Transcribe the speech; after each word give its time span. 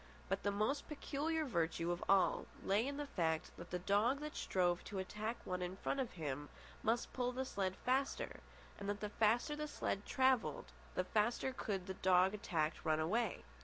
But 0.29 0.41
the 0.41 0.49
most 0.49 0.87
peculiar 0.87 1.45
virtue 1.45 1.91
of 1.91 2.03
all 2.09 2.47
lay 2.63 2.87
in 2.87 2.97
the 2.97 3.05
fact 3.05 3.51
that 3.55 3.69
the 3.69 3.77
dog 3.77 4.19
that 4.21 4.35
strove 4.35 4.83
to 4.85 4.97
attack 4.97 5.37
one 5.45 5.61
in 5.61 5.75
front 5.77 5.99
of 5.99 6.13
him 6.13 6.49
must 6.81 7.13
pull 7.13 7.31
the 7.31 7.45
sled 7.45 7.75
faster, 7.85 8.39
and 8.79 8.89
that 8.89 8.99
the 8.99 9.09
faster 9.09 9.55
the 9.55 9.67
sled 9.67 10.07
travelled, 10.07 10.71
the 10.95 11.03
faster 11.03 11.53
could 11.53 11.85
the 11.85 11.93
dog 11.93 12.33
attacked 12.33 12.83
run 12.83 12.99
away. 12.99 13.43